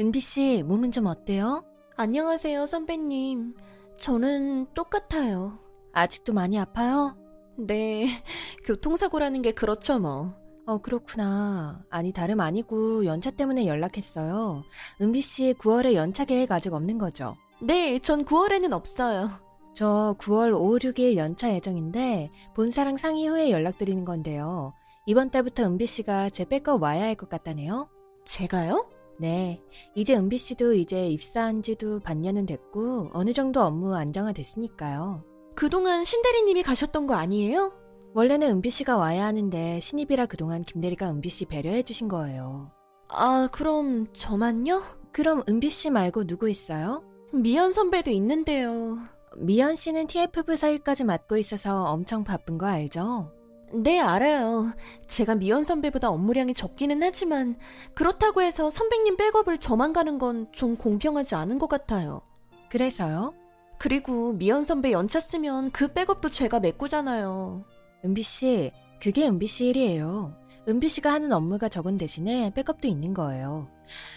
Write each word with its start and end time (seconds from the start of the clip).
은비 0.00 0.20
씨, 0.20 0.62
몸은 0.62 0.92
좀 0.92 1.06
어때요? 1.06 1.62
안녕하세요, 1.96 2.64
선배님. 2.64 3.54
저는 3.98 4.66
똑같아요. 4.72 5.58
아직도 5.92 6.32
많이 6.32 6.58
아파요? 6.58 7.16
네, 7.58 8.22
교통사고라는 8.64 9.42
게 9.42 9.52
그렇죠, 9.52 9.98
뭐. 9.98 10.34
어, 10.66 10.78
그렇구나. 10.78 11.84
아니, 11.90 12.12
다름 12.12 12.40
아니고 12.40 13.04
연차 13.04 13.30
때문에 13.30 13.66
연락했어요. 13.66 14.64
은비 15.02 15.20
씨 15.20 15.54
9월에 15.58 15.92
연차 15.92 16.24
계획 16.24 16.50
아직 16.52 16.72
없는 16.72 16.96
거죠? 16.96 17.36
네, 17.60 17.98
전 17.98 18.24
9월에는 18.24 18.72
없어요. 18.72 19.28
저 19.74 20.16
9월 20.18 20.54
5, 20.54 20.78
6일 20.78 21.16
연차 21.16 21.52
예정인데 21.52 22.30
본사랑 22.54 22.96
상의 22.96 23.26
후에 23.26 23.50
연락드리는 23.50 24.04
건데요. 24.06 24.72
이번 25.04 25.30
달부터 25.30 25.64
은비 25.64 25.86
씨가 25.86 26.30
제 26.30 26.44
백업 26.46 26.82
와야 26.82 27.02
할 27.04 27.14
것 27.16 27.28
같다네요. 27.28 27.88
제가요? 28.24 28.88
네. 29.20 29.62
이제 29.94 30.16
은비 30.16 30.38
씨도 30.38 30.72
이제 30.72 31.06
입사한 31.08 31.60
지도 31.60 32.00
반년은 32.00 32.46
됐고 32.46 33.10
어느 33.12 33.34
정도 33.34 33.60
업무 33.60 33.94
안정화 33.94 34.32
됐으니까요. 34.32 35.22
그동안 35.54 36.04
신대리님이 36.04 36.62
가셨던 36.62 37.06
거 37.06 37.14
아니에요? 37.14 37.74
원래는 38.14 38.48
은비 38.48 38.70
씨가 38.70 38.96
와야 38.96 39.26
하는데 39.26 39.78
신입이라 39.78 40.24
그동안 40.24 40.62
김대리가 40.62 41.10
은비 41.10 41.28
씨 41.28 41.44
배려해 41.44 41.82
주신 41.82 42.08
거예요. 42.08 42.72
아, 43.10 43.46
그럼 43.52 44.06
저만요? 44.14 44.82
그럼 45.12 45.42
은비 45.46 45.68
씨 45.68 45.90
말고 45.90 46.24
누구 46.24 46.48
있어요? 46.48 47.04
미연 47.34 47.72
선배도 47.72 48.10
있는데요. 48.10 48.96
미연 49.36 49.74
씨는 49.76 50.06
TF 50.06 50.44
부서 50.44 50.70
일까지 50.70 51.04
맡고 51.04 51.36
있어서 51.36 51.84
엄청 51.84 52.24
바쁜 52.24 52.56
거 52.56 52.66
알죠? 52.66 53.30
네, 53.72 54.00
알아요. 54.00 54.72
제가 55.06 55.36
미연 55.36 55.62
선배보다 55.62 56.10
업무량이 56.10 56.54
적기는 56.54 57.00
하지만 57.02 57.54
그렇다고 57.94 58.42
해서 58.42 58.68
선배님 58.68 59.16
백업을 59.16 59.58
저만 59.58 59.92
가는 59.92 60.18
건 60.18 60.46
좀 60.52 60.76
공평하지 60.76 61.34
않은 61.36 61.58
것 61.58 61.68
같아요. 61.68 62.22
그래서요? 62.70 63.34
그리고 63.78 64.32
미연 64.32 64.62
선배 64.64 64.90
연차 64.92 65.20
쓰면 65.20 65.70
그 65.70 65.88
백업도 65.88 66.28
제가 66.30 66.60
메꾸잖아요. 66.60 67.64
은비 68.04 68.22
씨, 68.22 68.72
그게 69.00 69.26
은비 69.28 69.46
씨 69.46 69.66
일이에요. 69.68 70.34
은비 70.68 70.88
씨가 70.88 71.12
하는 71.12 71.32
업무가 71.32 71.68
적은 71.68 71.96
대신에 71.96 72.52
백업도 72.54 72.88
있는 72.88 73.14
거예요. 73.14 73.68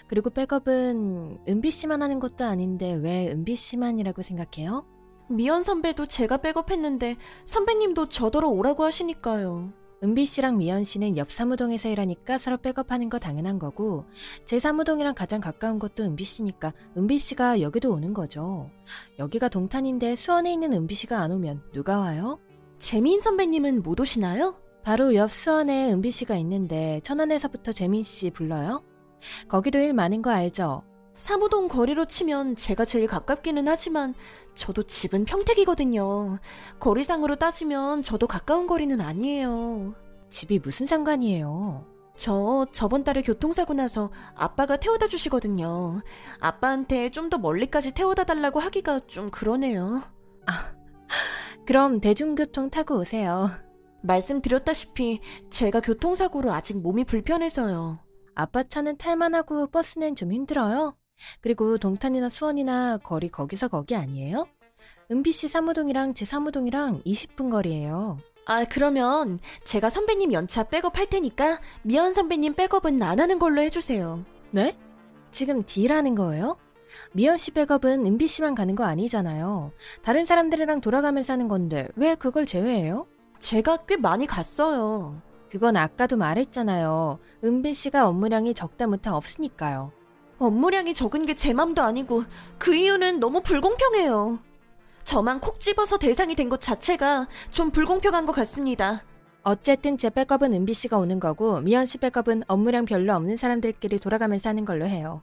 그리고 0.07 0.29
백업은 0.29 1.37
은비 1.47 1.71
씨만 1.71 2.01
하는 2.01 2.19
것도 2.19 2.43
아닌데 2.45 2.93
왜 2.93 3.29
은비 3.31 3.55
씨만이라고 3.55 4.21
생각해요? 4.21 4.85
미연 5.35 5.63
선배도 5.63 6.05
제가 6.05 6.37
백업했는데 6.37 7.15
선배님도 7.45 8.09
저더러 8.09 8.49
오라고 8.49 8.83
하시니까요. 8.83 9.73
은비 10.03 10.25
씨랑 10.25 10.57
미연 10.57 10.83
씨는 10.83 11.17
옆 11.17 11.31
사무동에서 11.31 11.89
일하니까 11.89 12.37
서로 12.37 12.57
백업하는 12.57 13.09
거 13.09 13.19
당연한 13.19 13.57
거고 13.57 14.05
제 14.45 14.59
사무동이랑 14.59 15.15
가장 15.15 15.39
가까운 15.39 15.79
것도 15.79 16.03
은비 16.03 16.23
씨니까 16.23 16.73
은비 16.97 17.17
씨가 17.17 17.61
여기도 17.61 17.93
오는 17.93 18.13
거죠. 18.13 18.69
여기가 19.17 19.47
동탄인데 19.47 20.15
수원에 20.15 20.51
있는 20.51 20.73
은비 20.73 20.93
씨가 20.93 21.19
안 21.19 21.31
오면 21.31 21.63
누가 21.71 21.99
와요? 21.99 22.39
재민 22.79 23.21
선배님은 23.21 23.81
못 23.81 23.99
오시나요? 23.99 24.61
바로 24.83 25.15
옆 25.15 25.31
수원에 25.31 25.91
은비 25.93 26.11
씨가 26.11 26.35
있는데 26.35 26.99
천안에서부터 27.03 27.71
재민 27.71 28.03
씨 28.03 28.29
불러요? 28.29 28.83
거기도 29.47 29.79
일 29.79 29.93
많은 29.93 30.21
거 30.21 30.29
알죠? 30.31 30.83
사무동 31.15 31.67
거리로 31.67 32.05
치면 32.05 32.55
제가 32.55 32.85
제일 32.85 33.07
가깝기는 33.07 33.67
하지만 33.67 34.15
저도 34.55 34.83
집은 34.83 35.25
평택이거든요. 35.25 36.39
거리상으로 36.79 37.35
따지면 37.35 38.03
저도 38.03 38.27
가까운 38.27 38.67
거리는 38.67 38.99
아니에요. 38.99 39.93
집이 40.29 40.59
무슨 40.59 40.85
상관이에요? 40.85 41.85
저 42.15 42.65
저번 42.71 43.03
달에 43.03 43.21
교통사고 43.21 43.73
나서 43.73 44.11
아빠가 44.35 44.77
태워다 44.77 45.07
주시거든요. 45.07 46.01
아빠한테 46.39 47.09
좀 47.09 47.29
더 47.29 47.37
멀리까지 47.37 47.93
태워다 47.93 48.23
달라고 48.25 48.59
하기가 48.59 49.01
좀 49.07 49.31
그러네요. 49.31 50.01
아, 50.45 50.73
그럼 51.65 51.99
대중교통 52.01 52.69
타고 52.69 52.97
오세요. 52.97 53.49
말씀드렸다시피 54.03 55.21
제가 55.49 55.79
교통사고로 55.79 56.51
아직 56.51 56.77
몸이 56.81 57.05
불편해서요. 57.05 57.97
아빠 58.35 58.63
차는 58.63 58.97
탈만하고 58.97 59.67
버스는 59.67 60.15
좀 60.15 60.31
힘들어요? 60.33 60.95
그리고 61.41 61.77
동탄이나 61.77 62.29
수원이나 62.29 62.97
거리 62.97 63.29
거기서 63.29 63.67
거기 63.67 63.95
아니에요? 63.95 64.47
은비 65.11 65.31
씨 65.31 65.47
사무동이랑 65.47 66.13
제 66.13 66.25
사무동이랑 66.25 67.03
20분 67.03 67.51
거리예요. 67.51 68.19
아, 68.45 68.65
그러면 68.65 69.39
제가 69.63 69.89
선배님 69.89 70.33
연차 70.33 70.63
백업 70.63 70.97
할 70.97 71.07
테니까 71.07 71.59
미연 71.83 72.11
선배님 72.11 72.55
백업은 72.55 73.01
안 73.01 73.19
하는 73.19 73.39
걸로 73.39 73.61
해주세요. 73.61 74.23
네? 74.51 74.77
지금 75.31 75.63
딜하는 75.65 76.15
거예요? 76.15 76.57
미연 77.13 77.37
씨 77.37 77.51
백업은 77.51 78.05
은비 78.05 78.27
씨만 78.27 78.55
가는 78.55 78.75
거 78.75 78.83
아니잖아요. 78.83 79.71
다른 80.03 80.25
사람들이랑 80.25 80.81
돌아가면서 80.81 81.33
하는 81.33 81.47
건데 81.47 81.87
왜 81.95 82.15
그걸 82.15 82.45
제외해요? 82.45 83.07
제가 83.39 83.85
꽤 83.87 83.97
많이 83.97 84.27
갔어요. 84.27 85.21
그건 85.49 85.77
아까도 85.77 86.17
말했잖아요. 86.17 87.19
은비 87.43 87.73
씨가 87.73 88.07
업무량이 88.07 88.53
적다 88.53 88.87
못해 88.87 89.09
없으니까요. 89.09 89.91
업무량이 90.39 90.93
적은 90.93 91.25
게 91.25 91.33
제 91.35 91.53
맘도 91.53 91.81
아니고 91.81 92.23
그 92.57 92.75
이유는 92.75 93.19
너무 93.19 93.41
불공평해요. 93.41 94.39
저만 95.03 95.39
콕 95.39 95.59
집어서 95.59 95.97
대상이 95.97 96.35
된 96.35 96.49
것 96.49 96.61
자체가 96.61 97.27
좀 97.51 97.71
불공평한 97.71 98.25
것 98.25 98.31
같습니다. 98.33 99.03
어쨌든 99.43 99.97
제 99.97 100.09
백업은 100.09 100.53
은비 100.53 100.73
씨가 100.73 100.97
오는 100.97 101.19
거고 101.19 101.59
미연 101.59 101.85
씨 101.85 101.97
백업은 101.97 102.43
업무량 102.47 102.85
별로 102.85 103.13
없는 103.13 103.35
사람들끼리 103.35 103.99
돌아가면서 103.99 104.49
하는 104.49 104.63
걸로 104.63 104.85
해요. 104.87 105.21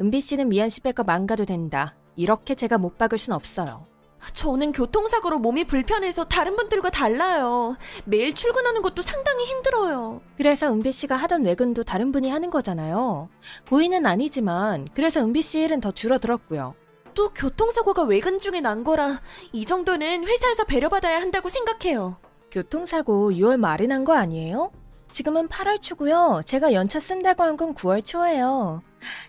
은비 0.00 0.20
씨는 0.20 0.48
미연 0.48 0.68
씨 0.68 0.80
백업 0.80 1.08
안 1.10 1.26
가도 1.26 1.44
된다. 1.44 1.96
이렇게 2.14 2.54
제가 2.54 2.78
못 2.78 2.96
박을 2.96 3.18
순 3.18 3.32
없어요. 3.34 3.84
저는 4.32 4.72
교통사고로 4.72 5.38
몸이 5.38 5.64
불편해서 5.64 6.24
다른 6.24 6.56
분들과 6.56 6.90
달라요. 6.90 7.76
매일 8.04 8.34
출근하는 8.34 8.82
것도 8.82 9.02
상당히 9.02 9.44
힘들어요. 9.44 10.20
그래서 10.36 10.70
은비 10.72 10.92
씨가 10.92 11.16
하던 11.16 11.44
외근도 11.44 11.84
다른 11.84 12.12
분이 12.12 12.28
하는 12.30 12.50
거잖아요. 12.50 13.28
고의는 13.70 14.04
아니지만 14.06 14.88
그래서 14.94 15.20
은비 15.20 15.42
씨 15.42 15.60
일은 15.60 15.80
더 15.80 15.90
줄어들었고요. 15.90 16.74
또 17.14 17.30
교통사고가 17.32 18.02
외근 18.02 18.38
중에 18.38 18.60
난 18.60 18.84
거라 18.84 19.20
이 19.52 19.64
정도는 19.64 20.26
회사에서 20.26 20.64
배려받아야 20.64 21.20
한다고 21.20 21.48
생각해요. 21.48 22.18
교통사고 22.50 23.30
6월 23.32 23.56
말에 23.56 23.86
난 23.86 24.04
거 24.04 24.12
아니에요? 24.14 24.70
지금은 25.10 25.48
8월 25.48 25.80
초고요. 25.80 26.42
제가 26.44 26.72
연차 26.74 27.00
쓴다고 27.00 27.42
한 27.42 27.56
건 27.56 27.74
9월 27.74 28.04
초예요. 28.04 28.82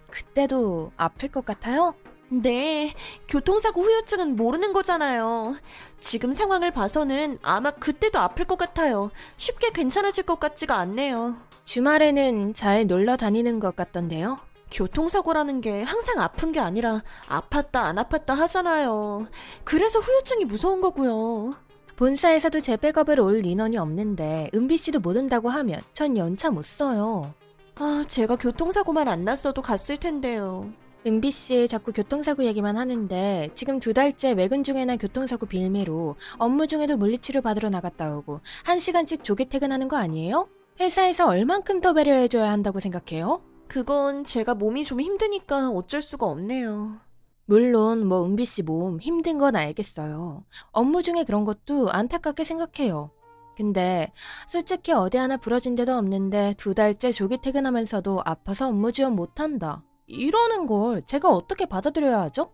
그때도 0.09 0.91
아플 0.97 1.29
것 1.29 1.45
같아요? 1.45 1.93
네, 2.29 2.93
교통사고 3.27 3.81
후유증은 3.81 4.35
모르는 4.35 4.73
거잖아요. 4.73 5.55
지금 5.99 6.33
상황을 6.33 6.71
봐서는 6.71 7.39
아마 7.41 7.71
그때도 7.71 8.19
아플 8.19 8.45
것 8.45 8.57
같아요. 8.57 9.11
쉽게 9.37 9.71
괜찮아질 9.71 10.25
것 10.25 10.39
같지가 10.39 10.77
않네요. 10.77 11.37
주말에는 11.63 12.53
잘 12.53 12.85
놀러 12.87 13.15
다니는 13.17 13.59
것 13.59 13.75
같던데요? 13.75 14.39
교통사고라는 14.71 15.61
게 15.61 15.83
항상 15.83 16.19
아픈 16.19 16.51
게 16.51 16.59
아니라 16.59 17.01
아팠다 17.27 17.77
안 17.77 17.95
아팠다 17.95 18.35
하잖아요. 18.35 19.27
그래서 19.63 19.99
후유증이 19.99 20.45
무서운 20.45 20.81
거고요. 20.81 21.55
본사에서도 21.95 22.59
제 22.59 22.77
백업을 22.77 23.19
올 23.19 23.45
인원이 23.45 23.77
없는데 23.77 24.51
은비 24.53 24.77
씨도 24.77 24.99
못 24.99 25.15
온다고 25.15 25.49
하면 25.49 25.79
전 25.93 26.17
연차 26.17 26.51
못 26.51 26.63
써요. 26.65 27.33
아, 27.75 28.03
제가 28.07 28.35
교통사고만 28.35 29.07
안 29.07 29.23
났어도 29.23 29.61
갔을 29.61 29.97
텐데요. 29.97 30.71
은비 31.07 31.31
씨 31.31 31.67
자꾸 31.69 31.93
교통사고 31.93 32.43
얘기만 32.43 32.75
하는데 32.75 33.49
지금 33.53 33.79
두 33.79 33.93
달째 33.93 34.33
외근 34.33 34.61
중에나 34.63 34.97
교통사고 34.97 35.45
빌미로 35.45 36.15
업무 36.37 36.67
중에도 36.67 36.97
물리치료 36.97 37.41
받으러 37.41 37.69
나갔다 37.69 38.13
오고 38.17 38.41
한 38.65 38.77
시간씩 38.77 39.23
조기 39.23 39.45
퇴근하는 39.45 39.87
거 39.87 39.95
아니에요? 39.97 40.49
회사에서 40.79 41.27
얼만큼 41.27 41.79
더 41.79 41.93
배려해줘야 41.93 42.51
한다고 42.51 42.81
생각해요? 42.81 43.41
그건 43.67 44.25
제가 44.25 44.53
몸이 44.53 44.83
좀 44.83 44.99
힘드니까 44.99 45.69
어쩔 45.69 46.01
수가 46.01 46.25
없네요. 46.25 46.99
물론 47.45 48.05
뭐 48.05 48.25
은비 48.25 48.43
씨 48.43 48.61
몸 48.61 48.99
힘든 48.99 49.37
건 49.37 49.55
알겠어요. 49.55 50.43
업무 50.71 51.01
중에 51.01 51.23
그런 51.23 51.45
것도 51.45 51.89
안타깝게 51.89 52.43
생각해요. 52.43 53.11
근데 53.55 54.11
솔직히 54.47 54.91
어디 54.91 55.17
하나 55.17 55.37
부러진 55.37 55.75
데도 55.75 55.93
없는데 55.93 56.53
두 56.57 56.75
달째 56.75 57.11
조기 57.11 57.37
퇴근하면서도 57.37 58.21
아파서 58.25 58.67
업무 58.67 58.91
지원 58.91 59.15
못한다. 59.15 59.83
이러는 60.07 60.65
걸 60.65 61.03
제가 61.05 61.29
어떻게 61.29 61.65
받아들여야 61.65 62.21
하죠? 62.23 62.51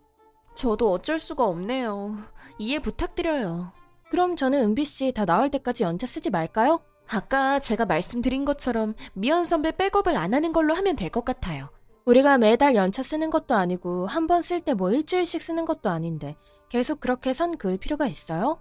저도 0.54 0.90
어쩔 0.92 1.18
수가 1.18 1.44
없네요. 1.46 2.16
이해 2.58 2.78
부탁드려요. 2.80 3.72
그럼 4.10 4.36
저는 4.36 4.60
은비 4.62 4.84
씨 4.84 5.12
다 5.12 5.24
나을 5.24 5.50
때까지 5.50 5.82
연차 5.82 6.06
쓰지 6.06 6.30
말까요? 6.30 6.80
아까 7.08 7.58
제가 7.58 7.84
말씀드린 7.86 8.44
것처럼 8.44 8.94
미연 9.14 9.44
선배 9.44 9.76
백업을 9.76 10.16
안 10.16 10.34
하는 10.34 10.52
걸로 10.52 10.74
하면 10.74 10.96
될 10.96 11.10
것 11.10 11.24
같아요. 11.24 11.70
우리가 12.06 12.38
매달 12.38 12.74
연차 12.74 13.02
쓰는 13.02 13.30
것도 13.30 13.54
아니고 13.54 14.06
한 14.06 14.26
번 14.26 14.40
쓸 14.42 14.60
때 14.60 14.74
뭐 14.74 14.90
일주일씩 14.90 15.40
쓰는 15.40 15.64
것도 15.64 15.90
아닌데 15.90 16.36
계속 16.68 17.00
그렇게 17.00 17.32
선 17.34 17.56
그을 17.56 17.76
필요가 17.78 18.06
있어요? 18.06 18.58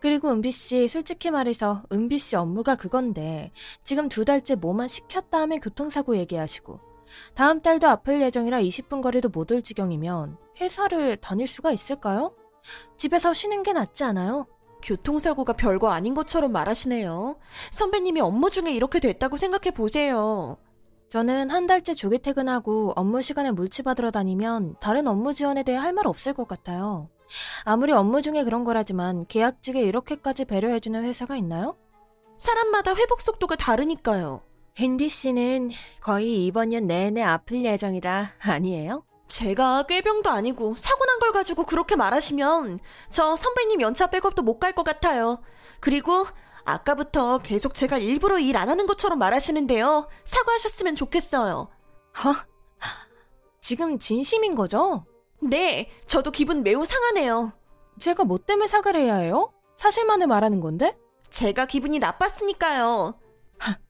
그리고 0.00 0.30
은비 0.30 0.50
씨 0.50 0.88
솔직히 0.88 1.30
말해서 1.30 1.82
은비 1.92 2.18
씨 2.18 2.36
업무가 2.36 2.74
그건데 2.76 3.52
지금 3.84 4.08
두 4.08 4.24
달째 4.24 4.56
뭐만 4.56 4.88
시켰다 4.88 5.38
하면 5.42 5.60
교통사고 5.60 6.16
얘기하시고 6.16 6.80
다음 7.34 7.60
달도 7.60 7.86
아플 7.88 8.20
예정이라 8.22 8.60
20분 8.60 9.02
거리도 9.02 9.28
못 9.28 9.50
올 9.52 9.62
지경이면 9.62 10.38
회사를 10.60 11.16
다닐 11.16 11.46
수가 11.46 11.72
있을까요? 11.72 12.34
집에서 12.96 13.32
쉬는 13.32 13.62
게 13.62 13.72
낫지 13.72 14.04
않아요? 14.04 14.46
교통사고가 14.82 15.52
별거 15.52 15.90
아닌 15.90 16.14
것처럼 16.14 16.52
말하시네요. 16.52 17.36
선배님이 17.70 18.20
업무 18.20 18.50
중에 18.50 18.72
이렇게 18.72 18.98
됐다고 19.00 19.36
생각해 19.36 19.72
보세요. 19.72 20.56
저는 21.08 21.50
한 21.50 21.66
달째 21.66 21.92
조기 21.94 22.18
퇴근하고 22.18 22.92
업무 22.96 23.20
시간에 23.20 23.50
물치받으러 23.52 24.10
다니면 24.10 24.76
다른 24.80 25.06
업무 25.06 25.34
지원에 25.34 25.62
대해 25.62 25.76
할 25.78 25.92
말 25.92 26.06
없을 26.06 26.32
것 26.32 26.48
같아요. 26.48 27.10
아무리 27.64 27.92
업무 27.92 28.22
중에 28.22 28.44
그런 28.44 28.64
거라지만 28.64 29.26
계약직에 29.26 29.80
이렇게까지 29.82 30.46
배려해주는 30.46 31.04
회사가 31.04 31.36
있나요? 31.36 31.76
사람마다 32.38 32.94
회복 32.94 33.20
속도가 33.20 33.56
다르니까요. 33.56 34.42
헨비 34.78 35.08
씨는 35.08 35.70
거의 36.00 36.46
이번 36.46 36.70
년 36.70 36.86
내내 36.86 37.22
아플 37.22 37.64
예정이다. 37.64 38.34
아니에요? 38.40 39.04
제가 39.28 39.84
꾀병도 39.84 40.28
아니고 40.30 40.74
사고 40.76 41.04
난 41.06 41.18
걸 41.18 41.32
가지고 41.32 41.64
그렇게 41.64 41.94
말하시면 41.96 42.80
저 43.10 43.36
선배님 43.36 43.80
연차 43.80 44.08
백업도 44.08 44.42
못 44.42 44.58
갈 44.58 44.74
것 44.74 44.82
같아요. 44.82 45.40
그리고 45.80 46.24
아까부터 46.64 47.38
계속 47.38 47.74
제가 47.74 47.98
일부러 47.98 48.38
일 48.38 48.56
안 48.56 48.68
하는 48.68 48.86
것처럼 48.86 49.18
말하시는데요. 49.18 50.08
사과하셨으면 50.24 50.94
좋겠어요. 50.96 51.68
허? 52.24 52.34
지금 53.60 53.98
진심인 53.98 54.54
거죠? 54.54 55.04
네, 55.40 55.90
저도 56.06 56.30
기분 56.30 56.62
매우 56.62 56.84
상하네요. 56.84 57.52
제가 57.98 58.24
뭐 58.24 58.38
때문에 58.38 58.66
사과를 58.66 59.00
해야 59.00 59.16
해요? 59.16 59.52
사실만을 59.76 60.26
말하는 60.26 60.60
건데? 60.60 60.96
제가 61.30 61.66
기분이 61.66 61.98
나빴으니까요. 62.00 63.14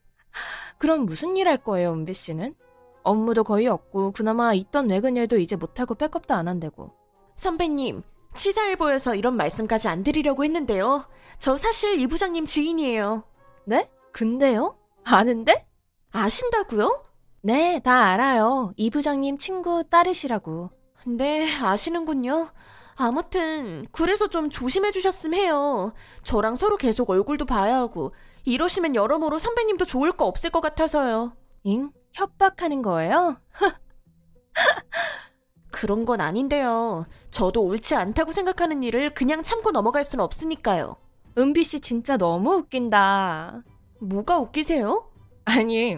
그럼 0.83 1.05
무슨 1.05 1.37
일 1.37 1.47
할 1.47 1.55
거예요, 1.63 1.93
은비 1.93 2.13
씨는? 2.13 2.55
업무도 3.03 3.45
거의 3.45 3.67
없고 3.67 4.11
그나마 4.11 4.53
있던 4.53 4.89
외근 4.89 5.15
일도 5.15 5.37
이제 5.37 5.55
못하고 5.55 5.95
백업도 5.95 6.33
안 6.33 6.49
한다고. 6.49 6.91
선배님, 7.37 8.03
치사일보여서 8.35 9.15
이런 9.15 9.37
말씀까지 9.37 9.87
안 9.87 10.03
드리려고 10.03 10.43
했는데요. 10.43 11.07
저 11.39 11.55
사실 11.55 12.01
이 12.01 12.07
부장님 12.07 12.45
지인이에요. 12.45 13.23
네? 13.65 13.89
근데요? 14.11 14.77
아는데? 15.05 15.65
아신다고요? 16.11 17.01
네, 17.43 17.79
다 17.79 18.07
알아요. 18.07 18.73
이 18.75 18.89
부장님 18.89 19.37
친구 19.37 19.85
딸이시라고. 19.89 20.69
네, 21.07 21.61
아시는군요. 21.61 22.49
아무튼 22.95 23.87
그래서 23.93 24.27
좀 24.27 24.49
조심해 24.49 24.91
주셨음 24.91 25.33
해요. 25.33 25.93
저랑 26.23 26.55
서로 26.55 26.75
계속 26.75 27.09
얼굴도 27.09 27.45
봐야 27.45 27.77
하고 27.77 28.13
이러시면 28.45 28.95
여러모로 28.95 29.39
선배님도 29.39 29.85
좋을 29.85 30.11
거 30.11 30.25
없을 30.25 30.49
것 30.49 30.61
같아서요. 30.61 31.35
잉? 31.63 31.91
협박하는 32.13 32.81
거예요? 32.81 33.37
그런 35.71 36.05
건 36.05 36.21
아닌데요. 36.21 37.05
저도 37.31 37.63
옳지 37.63 37.95
않다고 37.95 38.31
생각하는 38.31 38.83
일을 38.83 39.13
그냥 39.13 39.43
참고 39.43 39.71
넘어갈 39.71 40.03
순 40.03 40.19
없으니까요. 40.19 40.95
은비 41.37 41.63
씨 41.63 41.79
진짜 41.79 42.15
너무 42.15 42.57
웃긴다. 42.57 43.63
뭐가 43.99 44.39
웃기세요? 44.39 45.09
아니, 45.45 45.97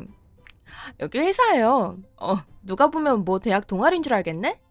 여기 1.00 1.20
회사예요. 1.20 1.98
어, 2.18 2.36
누가 2.64 2.88
보면 2.88 3.26
뭐 3.26 3.40
대학 3.40 3.68
동아리인 3.68 4.02
줄 4.02 4.14
알겠네? 4.14 4.62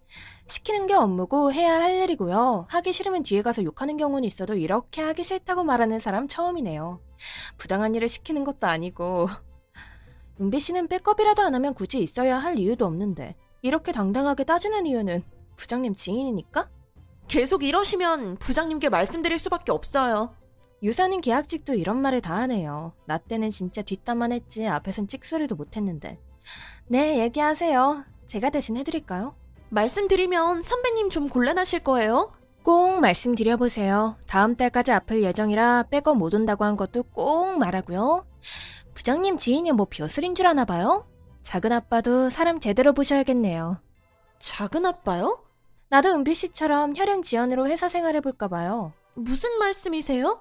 시키는 0.46 0.86
게 0.86 0.94
업무고 0.94 1.52
해야 1.52 1.80
할 1.80 2.02
일이고요. 2.02 2.66
하기 2.68 2.92
싫으면 2.92 3.22
뒤에 3.22 3.42
가서 3.42 3.64
욕하는 3.64 3.96
경우는 3.96 4.24
있어도 4.24 4.54
이렇게 4.54 5.00
하기 5.00 5.24
싫다고 5.24 5.64
말하는 5.64 6.00
사람 6.00 6.28
처음이네요. 6.28 7.00
부당한 7.56 7.94
일을 7.94 8.08
시키는 8.08 8.44
것도 8.44 8.66
아니고. 8.66 9.28
은비 10.40 10.60
씨는 10.60 10.88
백업이라도 10.88 11.42
안 11.42 11.54
하면 11.54 11.74
굳이 11.74 12.00
있어야 12.00 12.38
할 12.38 12.58
이유도 12.58 12.84
없는데 12.84 13.36
이렇게 13.62 13.92
당당하게 13.92 14.44
따지는 14.44 14.86
이유는 14.86 15.22
부장님 15.56 15.94
지인이니까? 15.94 16.68
계속 17.28 17.62
이러시면 17.62 18.36
부장님께 18.36 18.90
말씀드릴 18.90 19.38
수밖에 19.38 19.72
없어요. 19.72 20.34
유사님 20.82 21.22
계약직도 21.22 21.74
이런 21.74 21.96
말을 22.02 22.20
다 22.20 22.36
하네요. 22.40 22.92
나 23.06 23.16
때는 23.16 23.48
진짜 23.48 23.80
뒷담만 23.80 24.32
했지 24.32 24.66
앞에선 24.66 25.08
찍소리도 25.08 25.54
못했는데. 25.54 26.20
네, 26.88 27.20
얘기하세요. 27.20 28.04
제가 28.26 28.50
대신 28.50 28.76
해드릴까요? 28.76 29.34
말씀드리면 29.74 30.62
선배님 30.62 31.10
좀 31.10 31.28
곤란하실 31.28 31.80
거예요. 31.80 32.30
꼭 32.62 33.00
말씀드려보세요. 33.00 34.16
다음 34.26 34.54
달까지 34.54 34.92
아플 34.92 35.22
예정이라 35.22 35.84
백업 35.90 36.16
못 36.16 36.32
온다고 36.32 36.64
한 36.64 36.76
것도 36.76 37.02
꼭 37.02 37.58
말하고요. 37.58 38.24
부장님 38.94 39.36
지인이 39.36 39.72
뭐 39.72 39.86
벼슬인 39.90 40.34
줄 40.36 40.46
아나 40.46 40.64
봐요? 40.64 41.06
작은 41.42 41.72
아빠도 41.72 42.30
사람 42.30 42.60
제대로 42.60 42.92
보셔야겠네요. 42.92 43.80
작은 44.38 44.86
아빠요? 44.86 45.42
나도 45.90 46.10
은비 46.10 46.34
씨처럼 46.34 46.96
혈연 46.96 47.22
지연으로 47.22 47.66
회사 47.66 47.88
생활해볼까 47.88 48.48
봐요. 48.48 48.92
무슨 49.14 49.58
말씀이세요? 49.58 50.40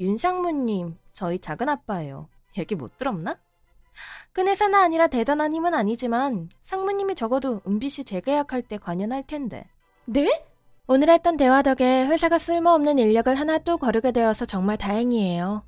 윤상무님, 0.00 0.96
저희 1.12 1.38
작은 1.38 1.68
아빠예요. 1.68 2.28
얘기 2.56 2.74
못 2.74 2.96
들었나? 2.96 3.38
큰 4.32 4.48
회사는 4.48 4.78
아니라 4.78 5.06
대단한 5.06 5.54
힘은 5.54 5.74
아니지만 5.74 6.48
상무님이 6.62 7.14
적어도 7.14 7.60
은비 7.66 7.88
씨 7.88 8.04
재계약할 8.04 8.62
때 8.62 8.78
관여할 8.78 9.26
텐데. 9.26 9.64
네? 10.06 10.44
오늘 10.86 11.08
했던 11.08 11.36
대화 11.36 11.62
덕에 11.62 12.06
회사가 12.06 12.38
쓸모없는 12.38 12.98
인력을 12.98 13.32
하나 13.34 13.58
또 13.58 13.78
거르게 13.78 14.10
되어서 14.10 14.44
정말 14.44 14.76
다행이에요. 14.76 15.64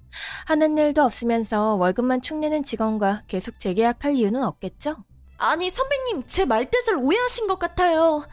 하는 0.47 0.77
일도 0.77 1.03
없으면서 1.03 1.77
월급만 1.77 2.23
축내는 2.23 2.65
직원과 2.65 3.23
계속 3.29 3.61
재계약할 3.61 4.15
이유는 4.15 4.43
없겠죠? 4.43 4.97
아니 5.39 5.71
선배님 5.71 6.25
제 6.27 6.45
말뜻을 6.45 6.97
오해하신 6.97 7.47
것 7.47 7.59
같아요. 7.59 8.25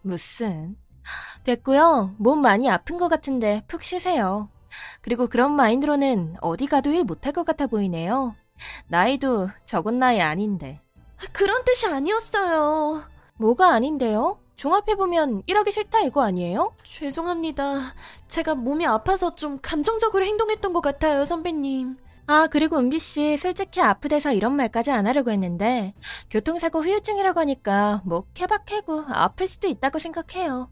무슨. 0.00 0.76
됐고요. 1.44 2.14
몸 2.18 2.40
많이 2.40 2.70
아픈 2.70 2.96
것 2.96 3.08
같은데 3.08 3.62
푹 3.68 3.82
쉬세요. 3.82 4.48
그리고 5.02 5.26
그런 5.26 5.52
마인드로는 5.52 6.36
어디 6.40 6.66
가도 6.66 6.90
일 6.90 7.04
못할 7.04 7.32
것 7.32 7.44
같아 7.44 7.66
보이네요. 7.66 8.34
나이도 8.88 9.48
적은 9.64 9.98
나이 9.98 10.20
아닌데. 10.20 10.80
그런 11.32 11.64
뜻이 11.64 11.86
아니었어요. 11.86 13.02
뭐가 13.36 13.72
아닌데요? 13.72 14.38
종합해보면 14.56 15.42
일하기 15.46 15.72
싫다 15.72 16.00
이거 16.00 16.22
아니에요? 16.22 16.74
죄송합니다. 16.84 17.94
제가 18.28 18.54
몸이 18.54 18.86
아파서 18.86 19.34
좀 19.34 19.58
감정적으로 19.60 20.24
행동했던 20.24 20.72
것 20.72 20.80
같아요, 20.80 21.24
선배님. 21.24 21.96
아, 22.26 22.46
그리고 22.50 22.78
은비 22.78 22.98
씨, 22.98 23.36
솔직히 23.36 23.82
아프대서 23.82 24.32
이런 24.32 24.56
말까지 24.56 24.90
안 24.90 25.06
하려고 25.06 25.30
했는데, 25.30 25.92
교통사고 26.30 26.80
후유증이라고 26.82 27.38
하니까, 27.40 28.00
뭐, 28.06 28.24
케바케고, 28.32 29.04
아플 29.08 29.46
수도 29.46 29.68
있다고 29.68 29.98
생각해요. 29.98 30.70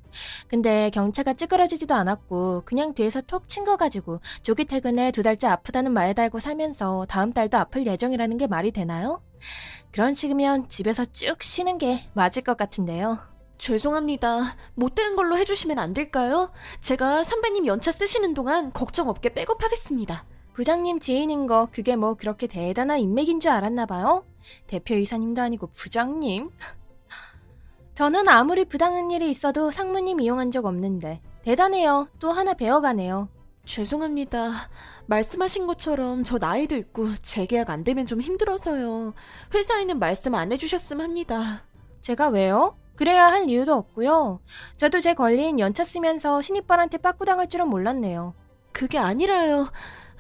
근데 0.49 0.89
경차가 0.95 1.35
찌그러지지도 1.35 1.95
않았고, 1.95 2.63
그냥 2.65 2.95
뒤에서 2.95 3.21
톡 3.21 3.49
친 3.49 3.65
거 3.67 3.77
가지고, 3.77 4.21
조기 4.43 4.65
퇴근에 4.65 5.11
두 5.11 5.23
달째 5.23 5.47
아프다는 5.49 5.93
말 5.93 6.15
달고 6.15 6.39
살면서, 6.39 7.05
다음 7.07 7.35
달도 7.35 7.59
아플 7.59 7.87
예정이라는 7.87 8.39
게 8.39 8.47
말이 8.47 8.71
되나요? 8.73 9.23
그런 9.91 10.15
식이면 10.15 10.71
집에서 10.71 11.05
쭉 11.05 11.43
쉬는 11.43 11.77
게 11.77 12.09
맞을 12.15 12.43
것 12.45 12.57
같은데요. 12.57 13.19
죄송합니다. 13.59 14.57
못 14.75 14.95
들은 14.95 15.17
걸로 15.17 15.37
해주시면 15.37 15.79
안 15.79 15.93
될까요? 15.93 16.51
제가 16.81 17.23
선배님 17.25 17.67
연차 17.67 17.93
쓰시는 17.93 18.33
동안 18.33 18.73
걱정 18.73 19.09
없게 19.11 19.35
백업하겠습니다. 19.35 20.25
부장님 20.55 21.01
지인인 21.01 21.47
거 21.47 21.69
그게 21.73 21.97
뭐 21.97 22.15
그렇게 22.15 22.47
대단한 22.47 22.99
인맥인 22.99 23.41
줄 23.41 23.51
알았나 23.51 23.87
봐요? 23.87 24.25
대표이사님도 24.67 25.41
아니고 25.41 25.69
부장님? 25.69 26.51
저는 27.95 28.29
아무리 28.29 28.65
부당한 28.65 29.11
일이 29.11 29.31
있어도 29.31 29.71
상무님 29.71 30.21
이용한 30.21 30.51
적 30.51 30.65
없는데 30.65 31.21
대단해요. 31.45 32.09
또 32.19 32.31
하나 32.31 32.55
배워가네요. 32.55 33.29
죄송합니다. 33.65 34.51
말씀하신 35.07 35.67
것처럼 35.67 36.25
저 36.25 36.39
나이도 36.39 36.77
있고 36.77 37.15
재계약 37.17 37.71
안 37.71 37.85
되면 37.85 38.07
좀 38.07 38.21
힘들어서요. 38.21 39.15
회사에는 39.55 39.99
말씀 39.99 40.35
안 40.35 40.53
해주셨음 40.53 41.01
합니다. 41.01 41.65
제가 42.01 42.29
왜요? 42.29 42.77
그래야 42.97 43.27
할 43.27 43.49
이유도 43.49 43.75
없고요. 43.75 44.41
저도 44.77 45.01
제 45.01 45.15
권리인 45.15 45.59
연차 45.59 45.85
쓰면서 45.85 46.41
신입발한테 46.41 46.99
빠꾸당할 46.99 47.49
줄은 47.49 47.69
몰랐네요. 47.69 48.35
그게 48.73 48.99
아니라요. 48.99 49.69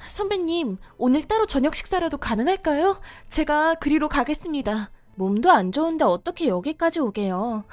선배님, 0.08 0.78
오늘 0.98 1.22
따로 1.26 1.46
저녁 1.46 1.74
식사라도 1.74 2.18
가능할까요? 2.18 3.00
제가 3.28 3.74
그리로 3.76 4.08
가겠습니다. 4.08 4.90
몸도 5.14 5.50
안 5.50 5.72
좋은데 5.72 6.04
어떻게 6.04 6.48
여기까지 6.48 7.00
오게요. 7.00 7.64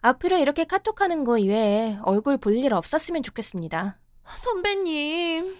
앞으로 0.00 0.38
이렇게 0.38 0.64
카톡하는 0.64 1.24
거 1.24 1.38
이외에 1.38 1.98
얼굴 2.02 2.36
볼 2.38 2.56
일 2.56 2.74
없었으면 2.74 3.22
좋겠습니다. 3.22 3.98
선배님. 4.34 5.56